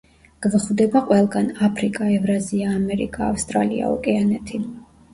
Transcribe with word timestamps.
გვხვდება 0.45 1.01
ყველგან: 1.09 1.51
აფრიკა, 1.69 2.09
ევრაზია, 2.15 2.73
ამერიკა, 2.81 3.31
ავსტრალია, 3.31 3.97
ოკეანეთი. 3.97 4.69